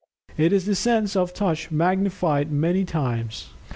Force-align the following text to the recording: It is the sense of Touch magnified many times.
It 0.35 0.51
is 0.51 0.65
the 0.65 0.73
sense 0.73 1.15
of 1.15 1.31
Touch 1.31 1.69
magnified 1.69 2.51
many 2.51 2.85
times. 2.85 3.49